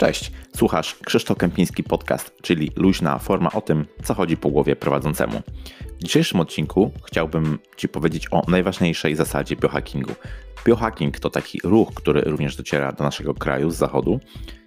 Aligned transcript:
Cześć, 0.00 0.32
słuchasz 0.56 0.94
Krzysztof 1.04 1.38
Kępiński 1.38 1.82
Podcast, 1.82 2.32
czyli 2.42 2.70
luźna 2.76 3.18
forma 3.18 3.52
o 3.52 3.60
tym, 3.60 3.86
co 4.04 4.14
chodzi 4.14 4.36
po 4.36 4.50
głowie 4.50 4.76
prowadzącemu. 4.76 5.42
W 5.98 6.04
dzisiejszym 6.04 6.40
odcinku 6.40 6.90
chciałbym 7.04 7.58
Ci 7.76 7.88
powiedzieć 7.88 8.26
o 8.30 8.42
najważniejszej 8.48 9.16
zasadzie 9.16 9.56
biohackingu. 9.56 10.14
Biohacking 10.66 11.20
to 11.20 11.30
taki 11.30 11.60
ruch, 11.64 11.94
który 11.94 12.20
również 12.20 12.56
dociera 12.56 12.92
do 12.92 13.04
naszego 13.04 13.34
kraju 13.34 13.70
z 13.70 13.76
zachodu, 13.76 14.20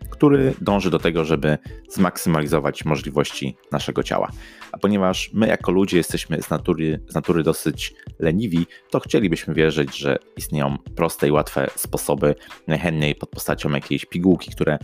który 0.10 0.54
dąży 0.62 0.90
do 0.90 1.00
tego, 1.00 1.26
żeby 1.26 1.58
zmaksymalizować 1.90 2.86
możliwości 2.86 3.58
naszego 3.72 4.04
ciała. 4.04 4.32
A 4.72 4.78
ponieważ 4.78 5.30
my 5.34 5.48
jako 5.48 5.72
ludzie 5.72 5.98
jesteśmy 5.98 6.42
z 6.42 6.50
natury, 6.50 7.00
z 7.08 7.16
natury 7.16 7.44
dosyć 7.44 7.94
leniwi, 8.20 8.68
to 8.90 9.00
chcielibyśmy 9.00 9.54
wierzyć, 9.54 9.98
że 9.98 10.18
istnieją 10.38 10.78
proste 10.96 11.28
i 11.28 11.32
łatwe 11.32 11.70
sposoby, 11.76 12.36
najchętniej 12.68 13.16
pod 13.16 13.30
postacią 13.30 13.72
jakiejś 13.72 14.06
pigułki, 14.06 14.52
które 14.52 14.78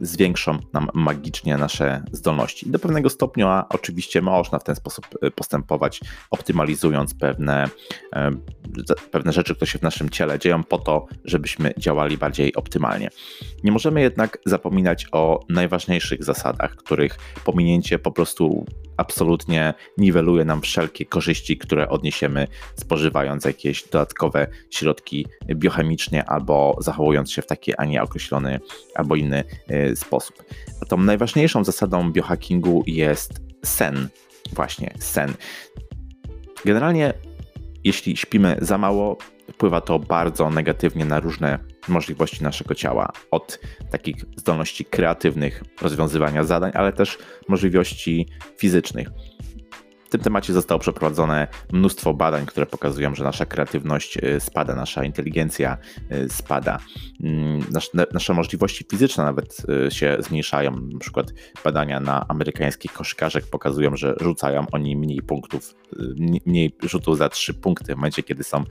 zwiększą 0.00 0.58
nam 0.72 0.88
magicznie 0.94 1.56
nasze 1.56 2.02
zdolności. 2.12 2.70
Do 2.70 2.78
pewnego 2.78 3.10
stopnia 3.10 3.64
oczywiście 3.68 4.22
można 4.22 4.58
w 4.58 4.64
ten 4.64 4.74
sposób 4.74 5.06
y, 5.24 5.30
postępować, 5.30 6.00
optymalizując 6.30 7.14
pewne, 7.14 7.68
e, 8.12 8.30
pewne 9.10 9.32
rzeczy, 9.32 9.54
które 9.54 9.66
się 9.66 9.78
w 9.78 9.82
naszym 9.82 10.10
ciele 10.10 10.38
dzieją, 10.38 10.64
po 10.64 10.78
to, 10.78 11.06
żebyśmy 11.24 11.74
działali 11.78 12.18
bardziej 12.18 12.54
optymalnie. 12.54 13.08
Nie 13.64 13.72
możemy 13.72 14.00
jednak 14.00 14.38
zapominać 14.46 15.06
o 15.12 15.40
najważniejszych 15.48 16.24
zasadach, 16.24 16.76
których 16.76 17.18
pominięcie 17.44 17.98
po 17.98 18.12
prostu 18.12 18.66
absolutnie 18.96 19.74
niweluje 19.98 20.44
nam 20.44 20.60
wszelkie 20.60 21.06
korzyści, 21.06 21.58
które 21.58 21.88
odniesiemy 21.88 22.46
spożywając 22.76 23.44
jakieś 23.44 23.82
dodatkowe 23.82 24.46
środki 24.70 25.26
biochemicznie 25.54 26.24
albo 26.24 26.76
zachowując 26.80 27.32
się 27.32 27.42
w 27.42 27.46
taki, 27.46 27.74
a 27.76 27.84
nie 27.84 28.02
określony 28.02 28.60
albo 28.94 29.16
inny 29.16 29.44
y, 29.70 29.96
sposób. 29.96 30.44
Tą 30.88 30.96
najważniejszą 30.96 31.64
zasadą 31.64 32.12
biohackingu 32.12 32.82
jest 32.86 33.40
sen. 33.64 34.08
Właśnie 34.52 34.94
sen. 34.98 35.34
Generalnie, 36.64 37.14
jeśli 37.86 38.16
śpimy 38.16 38.56
za 38.60 38.78
mało, 38.78 39.18
wpływa 39.52 39.80
to 39.80 39.98
bardzo 39.98 40.50
negatywnie 40.50 41.04
na 41.04 41.20
różne 41.20 41.58
możliwości 41.88 42.44
naszego 42.44 42.74
ciała. 42.74 43.12
Od 43.30 43.58
takich 43.90 44.16
zdolności 44.36 44.84
kreatywnych, 44.84 45.62
rozwiązywania 45.82 46.44
zadań, 46.44 46.72
ale 46.74 46.92
też 46.92 47.18
możliwości 47.48 48.28
fizycznych. 48.58 49.08
W 50.06 50.08
tym 50.08 50.20
temacie 50.20 50.52
zostało 50.52 50.78
przeprowadzone 50.78 51.48
mnóstwo 51.72 52.14
badań, 52.14 52.46
które 52.46 52.66
pokazują, 52.66 53.14
że 53.14 53.24
nasza 53.24 53.46
kreatywność 53.46 54.16
y, 54.16 54.40
spada, 54.40 54.74
nasza 54.74 55.04
inteligencja 55.04 55.78
y, 56.12 56.28
spada, 56.28 56.78
mm, 57.20 57.64
nasze 58.12 58.34
możliwości 58.34 58.84
fizyczne 58.90 59.24
nawet 59.24 59.62
y, 59.86 59.90
się 59.90 60.16
zmniejszają. 60.20 60.70
Na 60.70 60.98
przykład 60.98 61.32
badania 61.64 62.00
na 62.00 62.28
amerykańskich 62.28 62.92
koszykarzek 62.92 63.44
pokazują, 63.46 63.96
że 63.96 64.14
rzucają 64.20 64.66
oni 64.72 64.96
mniej 64.96 65.22
punktów, 65.22 65.74
mniej 66.46 66.76
rzutów 66.82 67.18
za 67.18 67.28
trzy 67.28 67.54
punkty 67.54 67.92
w 67.92 67.96
momencie, 67.96 68.22
kiedy 68.22 68.44
są 68.44 68.64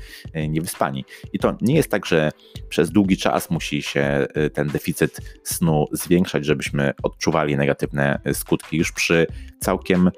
niewyspani. 0.49 1.05
I 1.33 1.39
to 1.39 1.57
nie 1.61 1.75
jest 1.75 1.91
tak, 1.91 2.05
że 2.05 2.31
przez 2.69 2.89
długi 2.91 3.17
czas 3.17 3.49
musi 3.49 3.81
się 3.81 4.27
ten 4.53 4.67
deficyt 4.67 5.39
snu 5.43 5.85
zwiększać, 5.91 6.45
żebyśmy 6.45 6.93
odczuwali 7.03 7.57
negatywne 7.57 8.19
skutki. 8.33 8.77
Już 8.77 8.91
przy 8.91 9.27
całkiem 9.59 10.11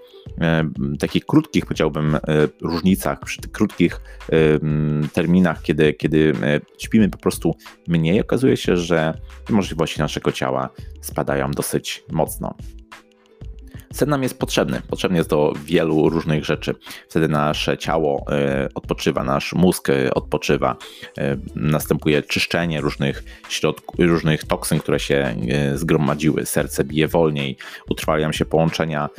takich 1.17 1.25
krótkich, 1.25 1.65
powiedziałbym, 1.65 2.15
e, 2.15 2.19
różnicach, 2.61 3.19
przy 3.19 3.41
tych 3.41 3.51
krótkich 3.51 4.01
terminach, 5.13 5.61
kiedy, 5.61 5.93
kiedy 5.93 6.33
e, 6.43 6.61
śpimy 6.77 7.09
po 7.09 7.17
prostu 7.17 7.55
mniej, 7.87 8.21
okazuje 8.21 8.57
się, 8.57 8.77
że 8.77 9.13
możliwości 9.49 9.99
naszego 9.99 10.31
ciała 10.31 10.69
spadają 11.01 11.51
dosyć 11.51 12.03
mocno. 12.11 12.55
Sen 13.97 14.09
nam 14.09 14.23
jest 14.23 14.39
potrzebny. 14.39 14.81
Potrzebny 14.89 15.17
jest 15.17 15.29
do 15.29 15.53
wielu 15.65 16.09
różnych 16.09 16.45
rzeczy. 16.45 16.75
Wtedy 17.09 17.27
nasze 17.27 17.77
ciało 17.77 18.25
e, 18.31 18.69
odpoczywa, 18.75 19.23
nasz 19.23 19.53
mózg 19.53 19.89
e, 19.89 20.13
odpoczywa, 20.13 20.75
e, 21.17 21.37
następuje 21.55 22.21
czyszczenie 22.21 22.81
różnych 22.81 23.23
środków, 23.49 23.95
różnych 23.99 24.43
toksyn, 24.43 24.79
które 24.79 24.99
się 24.99 25.35
zgromadziły. 25.75 26.45
Serce 26.45 26.83
bije 26.83 27.07
wolniej, 27.07 27.57
utrwalają 27.89 28.31
się 28.31 28.45
połączenia 28.45 29.09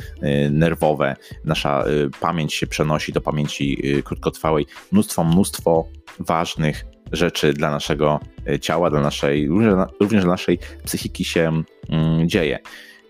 nerwowe, 0.51 1.15
nasza 1.45 1.83
pamięć 2.19 2.53
się 2.53 2.67
przenosi 2.67 3.13
do 3.13 3.21
pamięci 3.21 3.81
krótkotrwałej. 4.03 4.65
Mnóstwo, 4.91 5.23
mnóstwo 5.23 5.85
ważnych 6.19 6.85
rzeczy 7.11 7.53
dla 7.53 7.71
naszego 7.71 8.19
ciała, 8.61 8.89
dla 8.89 9.01
naszej, 9.01 9.47
również 9.99 10.23
dla 10.23 10.31
naszej 10.31 10.59
psychiki 10.85 11.25
się 11.25 11.63
mm, 11.89 12.29
dzieje 12.29 12.59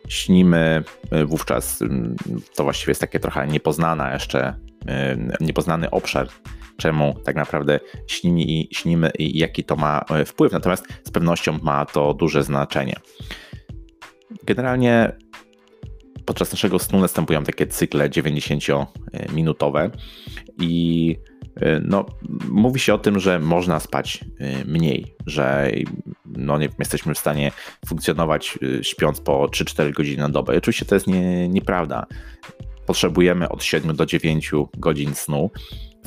śnimy 0.09 0.83
e, 1.11 1.25
wówczas, 1.25 1.81
mm, 1.81 2.15
to 2.55 2.63
właściwie 2.63 2.91
jest 2.91 3.01
takie 3.01 3.19
trochę 3.19 3.47
niepoznana 3.47 4.13
jeszcze, 4.13 4.55
e, 4.87 5.17
niepoznany 5.39 5.89
obszar, 5.89 6.27
czemu 6.77 7.15
tak 7.25 7.35
naprawdę 7.35 7.79
śnimy 8.07 8.41
i 8.41 8.69
śnimy 8.71 9.11
i 9.19 9.37
jaki 9.37 9.63
to 9.63 9.75
ma 9.75 10.05
wpływ. 10.25 10.51
Natomiast 10.51 10.87
z 11.03 11.11
pewnością 11.11 11.59
ma 11.61 11.85
to 11.85 12.13
duże 12.13 12.43
znaczenie. 12.43 12.95
Generalnie 14.43 15.11
podczas 16.25 16.51
naszego 16.51 16.79
snu 16.79 16.99
następują 16.99 17.43
takie 17.43 17.67
cykle 17.67 18.09
90-minutowe 18.09 19.89
i 20.61 21.15
Y, 21.61 21.81
no, 21.85 22.05
mówi 22.49 22.79
się 22.79 22.93
o 22.93 22.97
tym, 22.97 23.19
że 23.19 23.39
można 23.39 23.79
spać 23.79 24.25
y, 24.41 24.65
mniej, 24.65 25.15
że 25.25 25.71
no, 26.37 26.57
nie 26.57 26.69
jesteśmy 26.79 27.13
w 27.13 27.17
stanie 27.17 27.51
funkcjonować 27.87 28.59
y, 28.63 28.83
śpiąc 28.83 29.21
po 29.21 29.45
3-4 29.45 29.93
godziny 29.93 30.23
na 30.23 30.29
dobę. 30.29 30.55
I 30.55 30.57
oczywiście 30.57 30.85
to 30.85 30.95
jest 30.95 31.07
nie, 31.07 31.49
nieprawda. 31.49 32.05
Potrzebujemy 32.85 33.49
od 33.49 33.63
7 33.63 33.95
do 33.95 34.05
9 34.05 34.51
godzin 34.77 35.15
snu. 35.15 35.51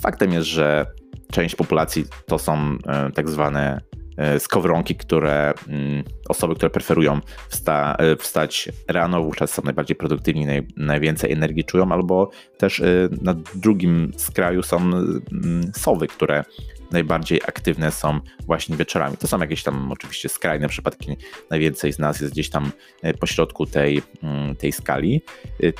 Faktem 0.00 0.32
jest, 0.32 0.47
że 0.47 0.87
część 1.32 1.56
populacji 1.56 2.05
to 2.27 2.38
są 2.38 2.78
tak 3.15 3.28
zwane 3.28 3.81
E, 3.81 4.02
skowronki, 4.39 4.95
które 4.95 5.55
mm, 5.69 6.05
osoby, 6.28 6.55
które 6.55 6.71
preferują 6.71 7.21
wsta, 7.49 7.97
e, 7.99 8.17
wstać 8.17 8.69
rano, 8.89 9.23
wówczas 9.23 9.50
są 9.50 9.62
najbardziej 9.65 9.97
produktywni, 9.97 10.47
naj, 10.47 10.67
najwięcej 10.77 11.33
energii 11.33 11.65
czują, 11.65 11.93
albo 11.93 12.31
też 12.59 12.81
e, 12.81 12.84
na 13.23 13.34
drugim 13.55 14.12
skraju 14.17 14.62
są 14.62 14.77
mm, 14.77 15.73
sowy, 15.77 16.06
które 16.06 16.45
najbardziej 16.91 17.41
aktywne 17.43 17.93
są 17.93 18.21
właśnie 18.47 18.77
wieczorami. 18.77 19.17
To 19.17 19.27
są 19.27 19.39
jakieś 19.39 19.62
tam 19.62 19.93
oczywiście 19.93 20.29
skrajne 20.29 20.69
przypadki, 20.69 21.17
najwięcej 21.50 21.93
z 21.93 21.99
nas 21.99 22.21
jest 22.21 22.33
gdzieś 22.33 22.50
tam 22.50 22.73
pośrodku 23.21 23.67
tej, 23.67 24.03
mm, 24.23 24.56
tej 24.56 24.73
skali. 24.73 25.23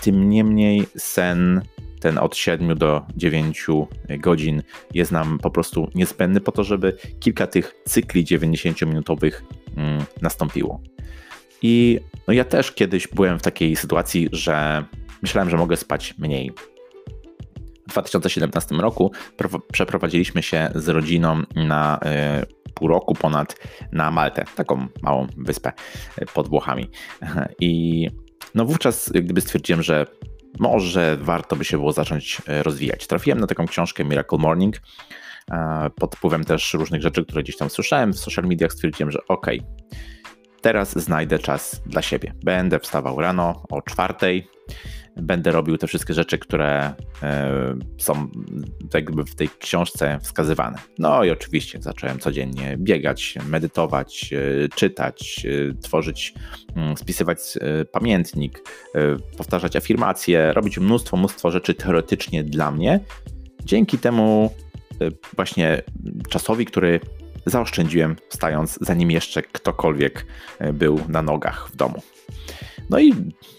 Tym 0.00 0.28
niemniej 0.28 0.87
sen 0.97 1.62
ten 2.02 2.18
od 2.18 2.36
7 2.36 2.78
do 2.78 3.02
9 3.16 3.66
godzin 4.18 4.62
jest 4.94 5.12
nam 5.12 5.38
po 5.38 5.50
prostu 5.50 5.90
niezbędny 5.94 6.40
po 6.40 6.52
to, 6.52 6.64
żeby 6.64 6.96
kilka 7.20 7.46
tych 7.46 7.74
cykli 7.84 8.24
90-minutowych 8.24 9.32
mm, 9.76 10.04
nastąpiło. 10.22 10.80
I 11.62 12.00
no 12.28 12.34
ja 12.34 12.44
też 12.44 12.72
kiedyś 12.72 13.08
byłem 13.08 13.38
w 13.38 13.42
takiej 13.42 13.76
sytuacji, 13.76 14.28
że 14.32 14.84
myślałem, 15.22 15.50
że 15.50 15.56
mogę 15.56 15.76
spać 15.76 16.14
mniej. 16.18 16.52
W 17.88 17.90
2017 17.90 18.74
roku 18.74 19.12
przeprowadziliśmy 19.72 20.42
się 20.42 20.70
z 20.74 20.88
rodziną 20.88 21.42
na 21.56 22.00
y, 22.42 22.72
pół 22.74 22.88
roku 22.88 23.14
ponad 23.14 23.56
na 23.92 24.10
Maltę, 24.10 24.44
taką 24.56 24.86
małą 25.02 25.26
wyspę 25.36 25.72
y, 26.22 26.26
pod 26.34 26.48
Włochami. 26.48 26.90
I 27.60 28.08
no 28.54 28.64
wówczas 28.64 29.10
gdyby 29.14 29.40
stwierdziłem, 29.40 29.82
że 29.82 30.06
może 30.58 31.16
warto 31.20 31.56
by 31.56 31.64
się 31.64 31.76
było 31.76 31.92
zacząć 31.92 32.42
e, 32.48 32.62
rozwijać. 32.62 33.06
Trafiłem 33.06 33.40
na 33.40 33.46
taką 33.46 33.66
książkę 33.66 34.04
Miracle 34.04 34.38
Morning. 34.38 34.76
E, 35.50 35.90
pod 35.96 36.16
wpływem 36.16 36.44
też 36.44 36.74
różnych 36.74 37.02
rzeczy, 37.02 37.24
które 37.24 37.42
gdzieś 37.42 37.56
tam 37.56 37.70
słyszałem 37.70 38.12
w 38.12 38.19
social 38.19 38.44
mediach, 38.44 38.72
stwierdziłem, 38.72 39.10
że 39.10 39.19
ok, 39.28 39.46
teraz 40.60 40.99
znajdę 40.99 41.38
czas 41.38 41.82
dla 41.87 42.02
siebie. 42.02 42.34
Będę 42.44 42.78
wstawał 42.78 43.20
rano 43.20 43.62
o 43.70 43.82
czwartej, 43.82 44.49
będę 45.17 45.53
robił 45.53 45.79
te 45.79 45.87
wszystkie 45.87 46.14
rzeczy, 46.14 46.38
które 46.38 46.94
e, 47.23 47.75
są 47.99 48.29
jakby 48.94 49.25
w 49.25 49.35
tej 49.35 49.49
książce 49.59 50.19
wskazywane. 50.23 50.79
No 50.99 51.25
i 51.25 51.31
oczywiście 51.31 51.82
zacząłem 51.82 52.19
codziennie 52.19 52.76
biegać, 52.79 53.35
medytować, 53.49 54.32
e, 54.32 54.69
czytać, 54.69 55.47
e, 55.70 55.75
tworzyć, 55.75 56.35
mm, 56.76 56.97
spisywać 56.97 57.38
pamiętnik, 57.93 58.62
powtarzać 59.37 59.76
afirmacje, 59.76 60.53
robić 60.53 60.79
mnóstwo, 60.79 61.17
mnóstwo 61.17 61.50
rzeczy 61.50 61.75
teoretycznie 61.75 62.44
dla 62.44 62.70
mnie. 62.70 63.00
Dzięki 63.65 63.99
temu 63.99 64.55
właśnie 65.37 65.82
czasowi, 66.29 66.67
który 66.67 67.00
zaoszczędziłem, 67.47 68.17
stając 68.29 68.79
zanim 68.81 69.11
jeszcze 69.11 69.43
ktokolwiek 69.43 70.26
był 70.73 71.00
na 71.08 71.23
nogach 71.23 71.69
w 71.73 71.76
domu. 71.76 72.03
No 72.90 72.99
i 72.99 73.14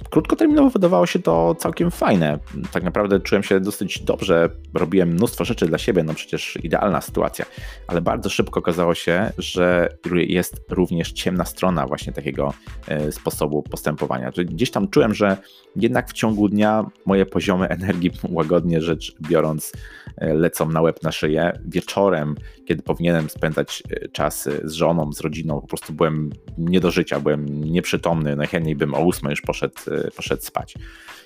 krótkoterminowo 0.09 0.69
wydawało 0.69 1.05
się 1.05 1.19
to 1.19 1.55
całkiem 1.55 1.91
fajne. 1.91 2.39
Tak 2.71 2.83
naprawdę 2.83 3.19
czułem 3.19 3.43
się 3.43 3.59
dosyć 3.59 3.99
dobrze, 3.99 4.49
robiłem 4.73 5.09
mnóstwo 5.09 5.45
rzeczy 5.45 5.65
dla 5.65 5.77
siebie, 5.77 6.03
no 6.03 6.13
przecież 6.13 6.57
idealna 6.63 7.01
sytuacja, 7.01 7.45
ale 7.87 8.01
bardzo 8.01 8.29
szybko 8.29 8.59
okazało 8.59 8.95
się, 8.95 9.31
że 9.37 9.89
jest 10.13 10.61
również 10.69 11.11
ciemna 11.11 11.45
strona 11.45 11.87
właśnie 11.87 12.13
takiego 12.13 12.53
e, 12.87 13.11
sposobu 13.11 13.63
postępowania. 13.63 14.31
Gdzieś 14.31 14.71
tam 14.71 14.87
czułem, 14.87 15.13
że 15.13 15.37
jednak 15.75 16.09
w 16.09 16.13
ciągu 16.13 16.49
dnia 16.49 16.85
moje 17.05 17.25
poziomy 17.25 17.67
energii, 17.79 18.11
łagodnie 18.29 18.81
rzecz 18.81 19.15
biorąc, 19.29 19.71
e, 20.17 20.33
lecą 20.33 20.69
na 20.69 20.81
łeb 20.81 21.03
na 21.03 21.11
szyję. 21.11 21.59
Wieczorem, 21.65 22.35
kiedy 22.65 22.83
powinienem 22.83 23.29
spędzać 23.29 23.83
e, 23.89 24.07
czas 24.07 24.49
z 24.63 24.71
żoną, 24.71 25.13
z 25.13 25.19
rodziną, 25.19 25.61
po 25.61 25.67
prostu 25.67 25.93
byłem 25.93 26.29
nie 26.57 26.79
do 26.79 26.91
życia, 26.91 27.19
byłem 27.19 27.63
nieprzytomny, 27.71 28.35
najchętniej 28.35 28.75
bym 28.75 28.93
o 28.93 28.99
ósmej 28.99 29.31
już 29.31 29.41
poszedł, 29.41 29.75
poszedł 30.15 30.43
spać. 30.43 30.75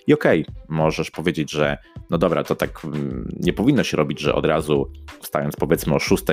I 0.08 0.14
okej, 0.14 0.42
okay, 0.42 0.56
możesz 0.70 1.12
powiedzieć, 1.12 1.52
że 1.52 1.78
no 2.10 2.18
dobra, 2.18 2.44
to 2.44 2.56
tak 2.56 2.86
mm, 2.86 3.32
nie 3.40 3.54
powinno 3.54 3.84
się 3.84 3.98
robić, 3.98 4.20
że 4.20 4.36
od 4.36 4.46
razu 4.46 4.92
wstając 5.22 5.56
powiedzmy 5.56 5.96
o 5.96 6.00
6, 6.00 6.24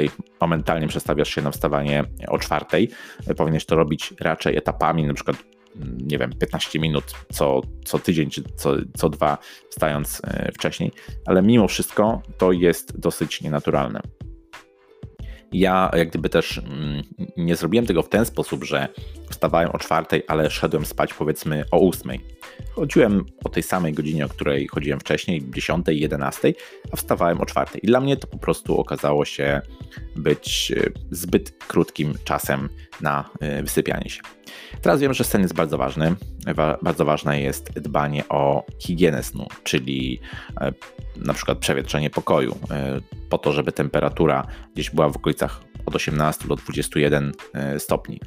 momentalnie 0.40 0.88
przestawiasz 0.88 1.34
się 1.34 1.42
na 1.42 1.50
wstawanie 1.50 2.04
o 2.28 2.38
4. 2.38 2.64
Powinieneś 3.36 3.64
to 3.64 3.76
robić 3.76 4.14
raczej 4.20 4.56
etapami, 4.56 5.06
na 5.06 5.14
przykład 5.14 5.36
mm, 5.76 5.98
nie 6.00 6.18
wiem, 6.18 6.32
15 6.38 6.78
minut 6.80 7.04
co, 7.32 7.60
co 7.84 7.98
tydzień 7.98 8.30
czy 8.30 8.42
co, 8.56 8.74
co 8.96 9.08
dwa, 9.08 9.38
wstając 9.70 10.22
e, 10.24 10.52
wcześniej, 10.52 10.92
ale 11.26 11.42
mimo 11.42 11.68
wszystko 11.68 12.22
to 12.38 12.52
jest 12.52 13.00
dosyć 13.00 13.42
nienaturalne. 13.42 14.00
Ja 15.54 15.90
jak 15.96 16.08
gdyby 16.08 16.28
też 16.28 16.58
mm, 16.58 17.02
nie 17.36 17.56
zrobiłem 17.56 17.86
tego 17.86 18.02
w 18.02 18.08
ten 18.08 18.24
sposób, 18.24 18.64
że 18.64 18.88
wstawałem 19.30 19.70
o 19.70 19.78
czwartej, 19.78 20.22
ale 20.28 20.50
szedłem 20.50 20.86
spać 20.86 21.14
powiedzmy 21.14 21.64
o 21.70 21.78
ósmej. 21.78 22.20
Chodziłem 22.70 23.24
o 23.44 23.48
tej 23.48 23.62
samej 23.62 23.92
godzinie, 23.92 24.26
o 24.26 24.28
której 24.28 24.68
chodziłem 24.68 25.00
wcześniej, 25.00 25.50
10, 25.50 25.86
11, 25.88 26.54
a 26.92 26.96
wstawałem 26.96 27.40
o 27.40 27.46
czwartej. 27.46 27.80
I 27.84 27.86
dla 27.86 28.00
mnie 28.00 28.16
to 28.16 28.26
po 28.26 28.38
prostu 28.38 28.78
okazało 28.78 29.24
się 29.24 29.60
być 30.16 30.72
e, 30.76 30.90
zbyt 31.10 31.64
krótkim 31.66 32.14
czasem 32.24 32.68
na 33.00 33.30
e, 33.40 33.62
wysypianie 33.62 34.10
się. 34.10 34.20
Teraz 34.82 35.00
wiem, 35.00 35.14
że 35.14 35.24
sen 35.24 35.42
jest 35.42 35.54
bardzo 35.54 35.78
ważny. 35.78 36.14
Bardzo 36.82 37.04
ważne 37.04 37.40
jest 37.40 37.72
dbanie 37.72 38.24
o 38.28 38.66
higienę 38.78 39.22
snu, 39.22 39.46
czyli 39.64 40.20
e, 40.60 40.72
na 41.16 41.34
przykład 41.34 41.58
przewietrzenie 41.58 42.10
pokoju, 42.10 42.58
po 43.28 43.38
to, 43.38 43.52
żeby 43.52 43.72
temperatura 43.72 44.46
gdzieś 44.74 44.90
była 44.90 45.08
w 45.08 45.16
okolicach 45.16 45.60
od 45.86 45.94
18 45.96 46.48
do 46.48 46.56
21 46.56 47.32
stopni. 47.78 48.20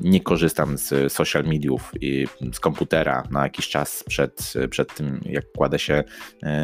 Nie 0.00 0.20
korzystam 0.20 0.78
z 0.78 1.12
social 1.12 1.44
mediów 1.44 1.92
i 2.00 2.26
z 2.52 2.60
komputera 2.60 3.22
na 3.30 3.42
jakiś 3.42 3.68
czas 3.68 4.04
przed, 4.08 4.52
przed 4.70 4.94
tym, 4.94 5.20
jak 5.24 5.52
kładę 5.52 5.78
się 5.78 6.04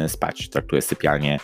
spać. 0.07 0.49
Traktuję 0.49 0.81
sypialnię 0.81 1.39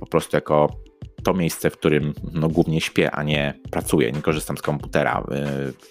po 0.00 0.06
prostu 0.06 0.36
jako 0.36 0.76
to 1.24 1.34
miejsce, 1.34 1.70
w 1.70 1.76
którym 1.76 2.14
no, 2.32 2.48
głównie 2.48 2.80
śpię, 2.80 3.10
a 3.10 3.22
nie 3.22 3.54
pracuję. 3.70 4.12
Nie 4.12 4.22
korzystam 4.22 4.56
z 4.58 4.62
komputera, 4.62 5.26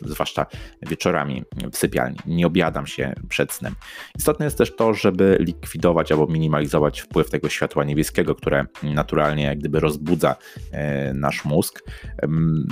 yy, 0.01 0.11
zwłaszcza 0.11 0.45
wieczorami 0.81 1.43
w 1.71 1.77
sypialni. 1.77 2.17
Nie 2.25 2.47
obiadam 2.47 2.87
się 2.87 3.13
przed 3.29 3.51
snem. 3.51 3.75
Istotne 4.17 4.45
jest 4.45 4.57
też 4.57 4.75
to, 4.75 4.93
żeby 4.93 5.37
likwidować 5.39 6.11
albo 6.11 6.27
minimalizować 6.27 7.01
wpływ 7.01 7.29
tego 7.29 7.49
światła 7.49 7.83
niebieskiego, 7.83 8.35
które 8.35 8.65
naturalnie 8.83 9.43
jak 9.43 9.59
gdyby 9.59 9.79
rozbudza 9.79 10.35
yy, 10.55 10.79
nasz 11.13 11.45
mózg. 11.45 11.83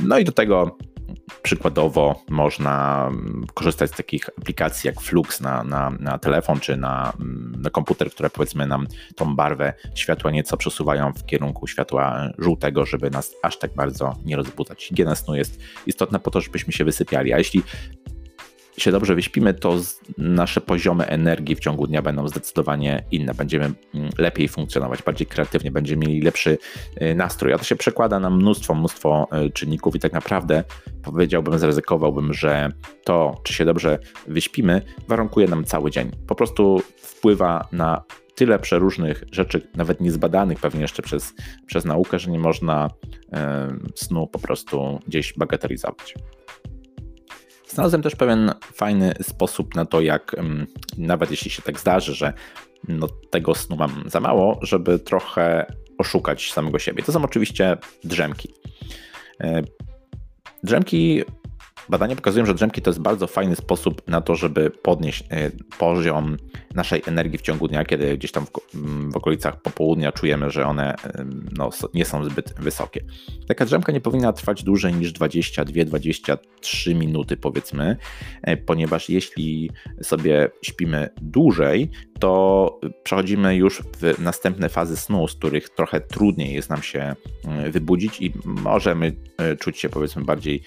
No 0.04 0.20
i 0.20 0.24
do 0.24 0.32
tego 0.32 0.78
Przykładowo 1.42 2.24
można 2.30 3.08
mm, 3.08 3.46
korzystać 3.54 3.92
z 3.92 3.98
takich 3.98 4.30
aplikacji 4.30 4.88
jak 4.88 5.02
Flux 5.02 5.42
na, 5.42 5.64
na, 5.64 5.90
na 6.00 6.18
telefon 6.18 6.60
czy 6.60 6.78
na, 6.78 7.14
mm, 7.20 7.56
na 7.62 7.70
komputer, 7.70 8.12
które 8.12 8.30
powiedzmy 8.30 8.68
nam 8.68 8.88
tą 9.16 9.36
barwę 9.36 9.74
światła 9.96 10.32
nieco 10.32 10.58
przesuwają 10.58 11.14
w 11.14 11.26
kierunku 11.26 11.68
światła 11.68 12.30
żółtego, 12.38 12.86
żeby 12.86 13.10
nas 13.10 13.36
aż 13.44 13.60
tak 13.60 13.76
bardzo 13.76 14.16
nie 14.26 14.36
rozbudzać. 14.36 14.84
Higiena 14.84 15.16
snu 15.16 15.36
jest 15.36 15.60
istotna 15.86 16.20
po 16.20 16.32
to, 16.32 16.42
żebyśmy 16.42 16.74
się 16.74 16.86
wysypiali, 16.86 17.34
a 17.34 17.38
jeśli 17.38 17.64
się 18.82 18.92
dobrze 18.92 19.16
wyśpimy, 19.16 19.54
to 19.54 19.78
nasze 20.18 20.62
poziomy 20.62 21.06
energii 21.06 21.56
w 21.56 21.60
ciągu 21.60 21.88
dnia 21.88 22.02
będą 22.02 22.28
zdecydowanie 22.28 23.04
inne. 23.12 23.34
Będziemy 23.34 23.66
mm, 23.66 24.10
lepiej 24.18 24.48
funkcjonować, 24.48 25.04
bardziej 25.04 25.28
kreatywnie, 25.28 25.72
będziemy 25.72 26.08
mieli 26.08 26.22
lepszy 26.22 26.58
y, 27.02 27.16
nastrój. 27.16 27.54
A 27.54 27.58
to 27.58 27.64
się 27.64 27.76
przekłada 27.76 28.20
na 28.20 28.30
mnóstwo, 28.30 28.76
mnóstwo 28.76 29.28
y, 29.46 29.50
czynników 29.50 29.96
i 29.96 30.00
tak 30.00 30.14
naprawdę 30.14 30.64
powiedziałbym, 31.04 31.60
zaryzykowałbym, 31.60 32.34
że 32.34 32.72
to, 33.04 33.42
czy 33.44 33.54
się 33.54 33.66
dobrze 33.66 34.00
wyśpimy, 34.28 34.82
warunkuje 35.08 35.48
nam 35.48 35.64
cały 35.64 35.92
dzień. 35.92 36.12
Po 36.28 36.36
prostu 36.36 36.82
wpływa 36.98 37.68
na 37.72 38.04
tyle 38.36 38.60
przeróżnych 38.60 39.24
rzeczy, 39.32 39.62
nawet 39.76 40.02
niezbadanych 40.02 40.60
pewnie 40.60 40.82
jeszcze 40.82 41.02
przez, 41.02 41.34
przez 41.66 41.86
naukę, 41.86 42.20
że 42.20 42.32
nie 42.32 42.40
można 42.40 42.88
y, 42.88 43.30
snu 43.96 44.28
po 44.28 44.40
prostu 44.40 45.00
gdzieś 45.08 45.34
bagatelizować. 45.34 46.16
Znalazłem 47.70 48.02
też 48.02 48.16
pewien 48.16 48.52
fajny 48.74 49.14
sposób 49.22 49.76
na 49.76 49.86
to, 49.86 50.02
jak 50.02 50.36
nawet 50.98 51.32
jeśli 51.32 51.52
się 51.52 51.62
tak 51.62 51.80
zdarzy, 51.80 52.14
że 52.14 52.34
no, 52.88 53.08
tego 53.30 53.56
snu 53.56 53.76
mam 53.76 54.04
za 54.06 54.20
mało, 54.20 54.60
żeby 54.62 55.00
trochę 55.00 55.74
oszukać 55.98 56.54
samego 56.54 56.80
siebie. 56.80 57.04
To 57.04 57.12
są 57.12 57.24
oczywiście 57.24 57.78
drzemki. 58.04 58.54
E, 59.42 59.62
drzemki 60.64 61.24
Badania 61.90 62.16
pokazują, 62.16 62.46
że 62.46 62.54
drzemki 62.54 62.82
to 62.82 62.90
jest 62.90 63.02
bardzo 63.02 63.28
fajny 63.28 63.56
sposób 63.56 64.02
na 64.08 64.22
to, 64.22 64.36
żeby 64.36 64.70
podnieść 64.70 65.24
e, 65.30 65.52
poziom 65.78 66.38
naszej 66.76 67.02
energii 67.06 67.38
w 67.38 67.42
ciągu 67.42 67.68
dnia, 67.68 67.86
kiedy 67.86 68.18
gdzieś 68.18 68.32
tam 68.32 68.46
w, 68.46 69.16
okolicach 69.16 69.62
popołudnia 69.62 70.12
czujemy, 70.12 70.52
że 70.52 70.66
one 70.66 70.96
e, 70.96 71.26
no, 71.58 71.70
nie 71.94 72.06
są 72.06 72.24
zbyt 72.24 72.54
wysokie. 72.60 73.04
Taka 73.48 73.66
drzemka 73.66 73.92
nie 73.92 74.02
powinna 74.02 74.34
trwać 74.34 74.64
dłużej 74.64 74.94
niż 74.94 75.14
22-23 75.14 76.96
minuty, 76.96 77.38
powiedzmy, 77.38 77.98
e, 78.42 78.58
ponieważ 78.58 79.10
jeśli 79.10 79.72
sobie 80.02 80.50
śpimy 80.62 81.10
dłużej, 81.22 81.92
to 82.20 82.80
przechodzimy 83.04 83.56
już 83.56 83.82
w 83.82 84.20
następne 84.20 84.70
fazy 84.70 84.98
snu, 84.98 85.28
z 85.28 85.36
których 85.36 85.70
trochę 85.70 86.02
trudniej 86.02 86.54
jest 86.54 86.70
nam 86.70 86.82
się 86.82 87.16
wybudzić 87.70 88.22
i 88.22 88.34
możemy 88.46 89.16
czuć 89.60 89.80
się 89.80 89.90
powiedzmy 89.90 90.24
bardziej 90.24 90.62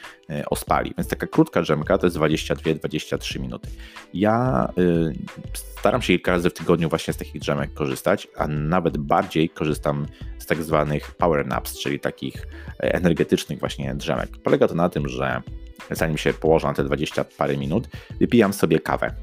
ospali. 0.46 0.94
Więc 0.98 1.08
taka 1.08 1.26
krótka 1.26 1.62
drzemka 1.62 1.98
to 1.98 2.06
jest 2.06 2.16
22-23 2.16 3.40
minuty. 3.40 3.68
Ja 4.14 4.68
y, 4.78 5.14
staram 5.52 6.02
się 6.02 6.06
kilka 6.06 6.32
razy 6.32 6.50
w 6.50 6.54
tygodniu 6.54 6.88
właśnie 6.88 7.14
z 7.14 7.16
takich 7.16 7.40
drzemek 7.40 7.74
korzystać, 7.74 8.28
a 8.36 8.46
nawet 8.48 8.98
bardziej 8.98 9.48
korzystam 9.48 10.06
z 10.38 10.46
tak 10.46 10.62
zwanych 10.62 11.14
power 11.14 11.46
naps, 11.46 11.78
czyli 11.78 12.00
takich 12.00 12.46
e, 12.80 12.94
energetycznych 12.94 13.58
właśnie 13.58 13.94
drzemek. 13.94 14.30
Polega 14.44 14.68
to 14.68 14.74
na 14.74 14.88
tym, 14.88 15.08
że 15.08 15.42
zanim 15.90 16.18
się 16.18 16.32
położę 16.32 16.66
na 16.66 16.74
te 16.74 16.84
20 16.84 17.24
parę 17.24 17.56
minut, 17.56 17.88
wypijam 18.20 18.52
sobie 18.52 18.80
kawę. 18.80 19.14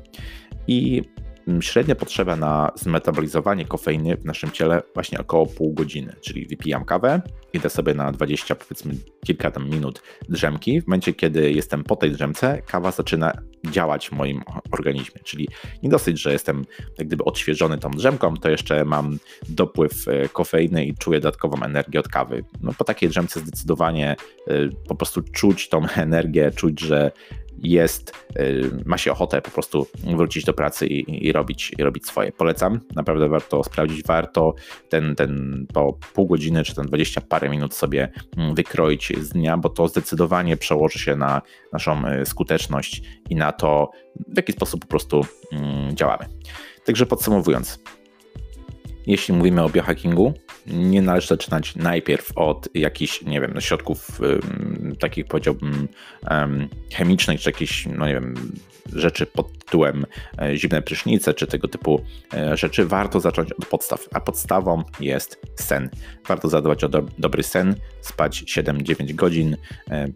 I 0.68 1.04
średnia 1.62 1.96
potrzeba 1.96 2.36
na 2.36 2.72
zmetabolizowanie 2.76 3.66
kofeiny 3.66 4.18
w 4.18 4.26
naszym 4.26 4.52
ciele 4.52 4.82
właśnie 4.94 5.20
około 5.20 5.46
pół 5.46 5.74
godziny, 5.74 6.16
czyli 6.22 6.46
wypijam 6.46 6.86
kawę, 6.86 7.22
idę 7.54 7.70
sobie 7.70 7.94
na 7.94 8.12
20 8.12 8.56
powiedzmy 8.56 8.94
kilka 9.26 9.52
tam 9.52 9.70
minut 9.70 10.02
drzemki. 10.30 10.82
W 10.82 10.88
momencie, 10.88 11.14
kiedy 11.14 11.52
jestem 11.52 11.84
po 11.84 11.96
tej 11.96 12.12
drzemce, 12.12 12.62
kawa 12.62 12.92
zaczyna 12.92 13.34
działać 13.72 14.10
w 14.10 14.12
moim 14.12 14.42
organizmie, 14.72 15.22
czyli 15.24 15.48
nie 15.84 15.90
dosyć, 15.90 16.22
że 16.22 16.32
jestem 16.32 16.66
jak 16.98 17.08
gdyby 17.08 17.24
odświeżony 17.24 17.78
tą 17.78 17.92
drzemką, 17.92 18.38
to 18.38 18.50
jeszcze 18.50 18.86
mam 18.86 19.20
dopływ 19.50 20.08
e, 20.08 20.30
kofeiny 20.30 20.86
i 20.86 20.94
czuję 20.94 21.20
dodatkową 21.20 21.64
energię 21.64 22.00
od 22.00 22.08
kawy. 22.08 22.44
No 22.62 22.74
po 22.78 22.84
takiej 22.84 23.10
drzemce 23.10 23.40
zdecydowanie 23.40 24.16
e, 24.48 24.54
po 24.88 24.96
prostu 24.96 25.22
czuć 25.22 25.70
tą 25.70 25.88
energię, 25.96 26.52
czuć, 26.52 26.80
że 26.80 27.12
jest, 27.64 28.14
y, 28.40 28.72
ma 28.86 28.98
się 28.98 29.12
ochotę 29.12 29.42
po 29.42 29.52
prostu 29.52 29.88
wrócić 30.04 30.46
do 30.46 30.54
pracy 30.54 30.88
i, 30.88 31.28
i, 31.28 31.32
robić, 31.32 31.72
i 31.78 31.84
robić 31.84 32.06
swoje. 32.06 32.32
Polecam, 32.32 32.80
naprawdę 32.96 33.30
warto 33.30 33.64
sprawdzić, 33.64 34.04
warto 34.04 34.54
ten, 34.90 35.16
ten 35.16 35.66
po 35.74 35.98
pół 36.14 36.28
godziny 36.28 36.64
czy 36.64 36.76
ten 36.76 36.86
20 36.86 37.22
parę 37.22 37.50
minut 37.50 37.74
sobie 37.74 38.12
mm, 38.38 38.56
wykroić 38.56 39.14
z 39.22 39.30
dnia, 39.30 39.58
bo 39.58 39.70
to 39.70 39.88
zdecydowanie 39.88 40.58
przełoży 40.58 41.00
się 41.00 41.16
na 41.16 41.42
naszą 41.74 42.08
y, 42.08 42.26
skuteczność 42.26 43.02
i 43.30 43.36
na 43.36 43.52
to, 43.52 43.92
w 44.28 44.38
jaki 44.38 44.52
sposób 44.52 44.82
po 44.82 44.88
prostu 44.88 45.26
mm, 45.52 45.96
działamy. 45.96 46.26
Także 46.86 47.06
podsumowując, 47.06 47.80
jeśli 49.08 49.34
mówimy 49.34 49.64
o 49.64 49.70
biohackingu, 49.70 50.34
nie 50.68 51.02
należy 51.02 51.28
zaczynać 51.28 51.76
najpierw 51.76 52.32
od 52.36 52.70
jakichś, 52.74 53.22
nie 53.22 53.42
wiem, 53.42 53.62
środków 53.62 54.22
um, 54.22 54.96
takich 55.00 55.26
powiedziałbym 55.26 55.88
um, 56.30 56.70
chemicznych, 56.94 57.42
czy 57.42 57.50
jakichś, 57.50 57.86
no 57.86 58.08
nie 58.08 58.14
wiem, 58.14 58.36
rzeczy 58.94 59.26
pod 59.26 59.58
tytułem 59.58 60.06
e, 60.42 60.58
zimne 60.58 60.82
prysznice, 60.82 61.34
czy 61.34 61.48
tego 61.48 61.68
typu 61.68 62.02
e, 62.34 62.58
rzeczy. 62.58 62.86
Warto 62.86 63.20
zacząć 63.20 63.54
od 63.54 63.66
podstaw, 63.66 64.08
a 64.14 64.20
podstawą 64.20 64.84
jest 65.00 65.42
sen. 65.56 65.90
Warto 66.28 66.50
zadbać 66.50 66.84
o 66.84 66.90
do, 66.90 67.06
dobry 67.18 67.44
sen, 67.44 67.76
spać 68.02 68.44
7-9 68.44 69.16
godzin, 69.16 69.58
e, 69.92 70.08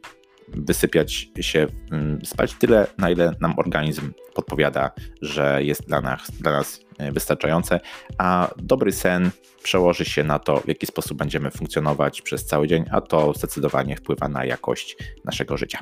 wysypiać 0.48 1.30
się, 1.42 1.68
mm, 1.92 2.26
spać 2.26 2.54
tyle, 2.54 2.88
na 2.98 3.10
ile 3.10 3.36
nam 3.42 3.60
organizm 3.60 4.12
podpowiada, 4.36 4.92
że 5.22 5.64
jest 5.64 5.88
dla 5.88 6.02
nas, 6.02 6.32
dla 6.32 6.52
nas 6.52 6.83
wystarczające, 7.12 7.80
a 8.18 8.50
dobry 8.58 8.92
sen 8.92 9.32
przełoży 9.64 10.06
się 10.06 10.24
na 10.24 10.40
to, 10.40 10.60
w 10.60 10.68
jaki 10.68 10.86
sposób 10.86 11.18
będziemy 11.18 11.52
funkcjonować 11.52 12.22
przez 12.22 12.46
cały 12.46 12.68
dzień, 12.68 12.86
a 12.92 13.02
to 13.02 13.34
zdecydowanie 13.34 13.96
wpływa 13.96 14.28
na 14.28 14.46
jakość 14.46 14.98
naszego 15.26 15.58
życia. 15.58 15.80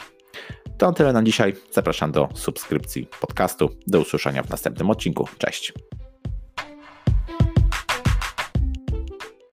To 0.77 0.93
tyle 0.93 1.13
na 1.13 1.23
dzisiaj. 1.23 1.53
Zapraszam 1.71 2.11
do 2.11 2.29
subskrypcji 2.33 3.07
podcastu. 3.21 3.69
Do 3.87 3.99
usłyszenia 3.99 4.43
w 4.43 4.49
następnym 4.49 4.89
odcinku. 4.89 5.27
Cześć. 5.37 5.73